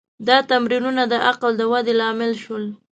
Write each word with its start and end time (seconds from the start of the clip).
دا 0.27 0.37
تمرینونه 0.49 1.03
د 1.07 1.13
عقل 1.27 1.51
د 1.57 1.61
ودې 1.71 1.93
لامل 1.99 2.31
شول. 2.43 2.63